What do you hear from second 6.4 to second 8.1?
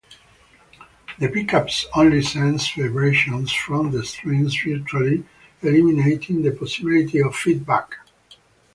the possibility of feedback.